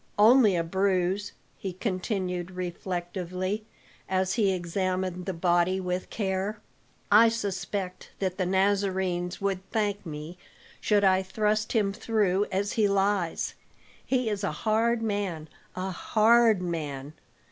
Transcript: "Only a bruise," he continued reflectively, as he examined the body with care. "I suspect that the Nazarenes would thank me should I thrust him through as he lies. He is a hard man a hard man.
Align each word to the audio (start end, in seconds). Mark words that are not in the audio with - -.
"Only 0.17 0.55
a 0.55 0.63
bruise," 0.63 1.31
he 1.59 1.73
continued 1.73 2.49
reflectively, 2.49 3.67
as 4.09 4.33
he 4.33 4.51
examined 4.51 5.27
the 5.27 5.31
body 5.33 5.79
with 5.79 6.09
care. 6.09 6.59
"I 7.11 7.29
suspect 7.29 8.09
that 8.17 8.39
the 8.39 8.47
Nazarenes 8.47 9.39
would 9.41 9.61
thank 9.69 10.03
me 10.03 10.39
should 10.79 11.03
I 11.03 11.21
thrust 11.21 11.73
him 11.73 11.93
through 11.93 12.47
as 12.51 12.71
he 12.73 12.87
lies. 12.87 13.53
He 14.03 14.27
is 14.27 14.43
a 14.43 14.51
hard 14.65 15.03
man 15.03 15.47
a 15.75 15.91
hard 15.91 16.63
man. 16.63 17.13